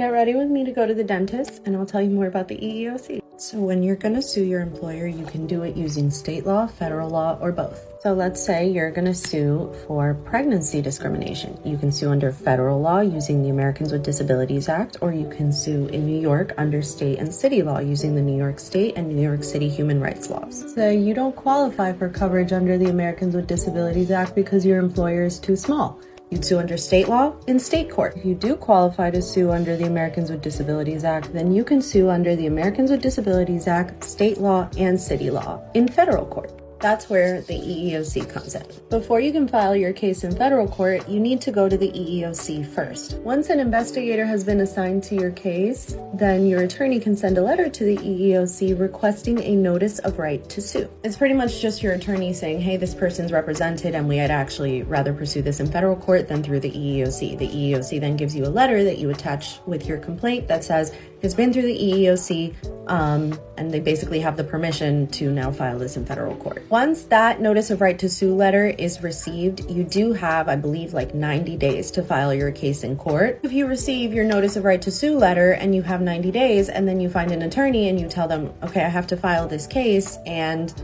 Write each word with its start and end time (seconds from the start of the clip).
Get 0.00 0.12
ready 0.12 0.34
with 0.34 0.48
me 0.48 0.64
to 0.64 0.72
go 0.72 0.86
to 0.86 0.94
the 0.94 1.04
dentist 1.04 1.60
and 1.66 1.76
I'll 1.76 1.84
tell 1.84 2.00
you 2.00 2.08
more 2.08 2.26
about 2.26 2.48
the 2.48 2.56
EEOC. 2.56 3.20
So, 3.36 3.58
when 3.58 3.82
you're 3.82 3.96
going 3.96 4.14
to 4.14 4.22
sue 4.22 4.42
your 4.42 4.62
employer, 4.62 5.06
you 5.06 5.26
can 5.26 5.46
do 5.46 5.62
it 5.62 5.76
using 5.76 6.10
state 6.10 6.46
law, 6.46 6.66
federal 6.66 7.10
law, 7.10 7.36
or 7.38 7.52
both. 7.52 7.84
So, 8.00 8.14
let's 8.14 8.42
say 8.42 8.66
you're 8.66 8.90
going 8.90 9.04
to 9.04 9.14
sue 9.14 9.70
for 9.86 10.14
pregnancy 10.24 10.80
discrimination. 10.80 11.58
You 11.66 11.76
can 11.76 11.92
sue 11.92 12.08
under 12.08 12.32
federal 12.32 12.80
law 12.80 13.00
using 13.00 13.42
the 13.42 13.50
Americans 13.50 13.92
with 13.92 14.02
Disabilities 14.02 14.70
Act, 14.70 14.96
or 15.02 15.12
you 15.12 15.28
can 15.28 15.52
sue 15.52 15.86
in 15.88 16.06
New 16.06 16.18
York 16.18 16.54
under 16.56 16.80
state 16.80 17.18
and 17.18 17.34
city 17.34 17.62
law 17.62 17.78
using 17.78 18.14
the 18.14 18.22
New 18.22 18.38
York 18.38 18.58
State 18.58 18.94
and 18.96 19.14
New 19.14 19.22
York 19.22 19.44
City 19.44 19.68
human 19.68 20.00
rights 20.00 20.30
laws. 20.30 20.72
So, 20.74 20.88
you 20.88 21.12
don't 21.12 21.36
qualify 21.36 21.92
for 21.92 22.08
coverage 22.08 22.52
under 22.52 22.78
the 22.78 22.88
Americans 22.88 23.34
with 23.34 23.46
Disabilities 23.46 24.10
Act 24.10 24.34
because 24.34 24.64
your 24.64 24.78
employer 24.78 25.24
is 25.24 25.38
too 25.38 25.56
small. 25.56 26.00
You'd 26.30 26.44
sue 26.44 26.60
under 26.60 26.76
state 26.76 27.08
law 27.08 27.34
in 27.48 27.58
state 27.58 27.90
court. 27.90 28.16
If 28.16 28.24
you 28.24 28.36
do 28.36 28.54
qualify 28.54 29.10
to 29.10 29.20
sue 29.20 29.50
under 29.50 29.76
the 29.76 29.86
Americans 29.86 30.30
with 30.30 30.42
Disabilities 30.42 31.02
Act, 31.02 31.32
then 31.32 31.50
you 31.50 31.64
can 31.64 31.82
sue 31.82 32.08
under 32.08 32.36
the 32.36 32.46
Americans 32.46 32.92
with 32.92 33.02
Disabilities 33.02 33.66
Act, 33.66 34.04
state 34.04 34.38
law, 34.38 34.68
and 34.78 35.00
city 35.00 35.28
law 35.28 35.60
in 35.74 35.88
federal 35.88 36.24
court. 36.26 36.59
That's 36.80 37.10
where 37.10 37.42
the 37.42 37.58
EEOC 37.58 38.30
comes 38.30 38.54
in. 38.54 38.64
Before 38.88 39.20
you 39.20 39.32
can 39.32 39.46
file 39.46 39.76
your 39.76 39.92
case 39.92 40.24
in 40.24 40.34
federal 40.34 40.66
court, 40.66 41.06
you 41.06 41.20
need 41.20 41.42
to 41.42 41.52
go 41.52 41.68
to 41.68 41.76
the 41.76 41.90
EEOC 41.92 42.66
first. 42.66 43.18
Once 43.18 43.50
an 43.50 43.60
investigator 43.60 44.24
has 44.24 44.44
been 44.44 44.60
assigned 44.60 45.02
to 45.04 45.14
your 45.14 45.30
case, 45.30 45.96
then 46.14 46.46
your 46.46 46.62
attorney 46.62 46.98
can 46.98 47.14
send 47.14 47.36
a 47.36 47.42
letter 47.42 47.68
to 47.68 47.84
the 47.84 47.96
EEOC 47.98 48.80
requesting 48.80 49.38
a 49.42 49.54
notice 49.54 49.98
of 50.00 50.18
right 50.18 50.48
to 50.48 50.62
sue. 50.62 50.88
It's 51.04 51.18
pretty 51.18 51.34
much 51.34 51.60
just 51.60 51.82
your 51.82 51.92
attorney 51.92 52.32
saying, 52.32 52.62
hey, 52.62 52.78
this 52.78 52.94
person's 52.94 53.30
represented 53.30 53.94
and 53.94 54.08
we'd 54.08 54.20
actually 54.20 54.82
rather 54.82 55.12
pursue 55.12 55.42
this 55.42 55.60
in 55.60 55.70
federal 55.70 55.96
court 55.96 56.28
than 56.28 56.42
through 56.42 56.60
the 56.60 56.70
EEOC. 56.70 57.36
The 57.36 57.48
EEOC 57.48 58.00
then 58.00 58.16
gives 58.16 58.34
you 58.34 58.46
a 58.46 58.48
letter 58.48 58.84
that 58.84 58.96
you 58.96 59.10
attach 59.10 59.60
with 59.66 59.86
your 59.86 59.98
complaint 59.98 60.48
that 60.48 60.64
says, 60.64 60.94
it's 61.20 61.34
been 61.34 61.52
through 61.52 61.62
the 61.62 61.78
EEOC, 61.78 62.79
um, 62.90 63.38
and 63.56 63.72
they 63.72 63.78
basically 63.78 64.18
have 64.20 64.36
the 64.36 64.42
permission 64.42 65.06
to 65.06 65.30
now 65.30 65.52
file 65.52 65.78
this 65.78 65.96
in 65.96 66.04
federal 66.04 66.34
court. 66.36 66.68
Once 66.68 67.04
that 67.04 67.40
notice 67.40 67.70
of 67.70 67.80
right 67.80 67.98
to 68.00 68.08
sue 68.08 68.34
letter 68.34 68.66
is 68.66 69.00
received, 69.00 69.70
you 69.70 69.84
do 69.84 70.12
have, 70.12 70.48
I 70.48 70.56
believe, 70.56 70.92
like 70.92 71.14
90 71.14 71.56
days 71.56 71.92
to 71.92 72.02
file 72.02 72.34
your 72.34 72.50
case 72.50 72.82
in 72.82 72.96
court. 72.96 73.38
If 73.44 73.52
you 73.52 73.68
receive 73.68 74.12
your 74.12 74.24
notice 74.24 74.56
of 74.56 74.64
right 74.64 74.82
to 74.82 74.90
sue 74.90 75.16
letter 75.16 75.52
and 75.52 75.72
you 75.72 75.82
have 75.82 76.02
90 76.02 76.32
days, 76.32 76.68
and 76.68 76.86
then 76.86 76.98
you 77.00 77.08
find 77.08 77.30
an 77.30 77.42
attorney 77.42 77.88
and 77.88 77.98
you 77.98 78.08
tell 78.08 78.26
them, 78.26 78.52
okay, 78.64 78.82
I 78.84 78.88
have 78.88 79.06
to 79.08 79.16
file 79.16 79.46
this 79.46 79.68
case, 79.68 80.18
and 80.26 80.74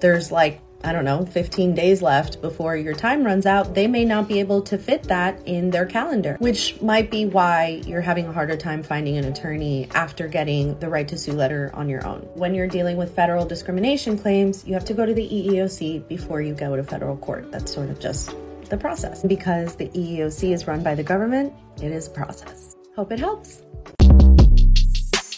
there's 0.00 0.30
like 0.30 0.60
I 0.84 0.92
don't 0.92 1.04
know, 1.04 1.26
15 1.26 1.74
days 1.74 2.02
left 2.02 2.40
before 2.40 2.76
your 2.76 2.94
time 2.94 3.24
runs 3.24 3.46
out, 3.46 3.74
they 3.74 3.86
may 3.86 4.04
not 4.04 4.28
be 4.28 4.38
able 4.38 4.62
to 4.62 4.78
fit 4.78 5.02
that 5.04 5.40
in 5.46 5.70
their 5.70 5.84
calendar, 5.86 6.36
which 6.38 6.80
might 6.80 7.10
be 7.10 7.26
why 7.26 7.82
you're 7.86 8.00
having 8.00 8.26
a 8.26 8.32
harder 8.32 8.56
time 8.56 8.82
finding 8.82 9.16
an 9.16 9.24
attorney 9.24 9.88
after 9.94 10.28
getting 10.28 10.78
the 10.78 10.88
right 10.88 11.08
to 11.08 11.18
sue 11.18 11.32
letter 11.32 11.70
on 11.74 11.88
your 11.88 12.06
own. 12.06 12.20
When 12.34 12.54
you're 12.54 12.68
dealing 12.68 12.96
with 12.96 13.14
federal 13.14 13.44
discrimination 13.44 14.16
claims, 14.16 14.64
you 14.66 14.74
have 14.74 14.84
to 14.84 14.94
go 14.94 15.04
to 15.04 15.12
the 15.12 15.28
EEOC 15.28 16.06
before 16.06 16.42
you 16.42 16.54
go 16.54 16.76
to 16.76 16.84
federal 16.84 17.16
court. 17.16 17.50
That's 17.50 17.74
sort 17.74 17.90
of 17.90 17.98
just 17.98 18.34
the 18.68 18.76
process. 18.76 19.22
Because 19.24 19.74
the 19.74 19.88
EEOC 19.88 20.52
is 20.52 20.66
run 20.66 20.82
by 20.82 20.94
the 20.94 21.02
government, 21.02 21.52
it 21.82 21.90
is 21.90 22.06
a 22.06 22.10
process. 22.10 22.76
Hope 22.94 23.10
it 23.10 23.18
helps. 23.18 23.62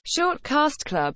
Short 0.04 0.42
Cast 0.42 0.86
Club 0.86 1.08